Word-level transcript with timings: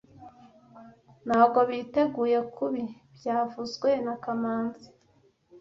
Ntabwo 1.27 1.59
biteguye 1.69 2.39
kubi 2.55 2.83
byavuzwe 3.15 3.89
na 4.05 4.15
kamanzi 4.23 4.89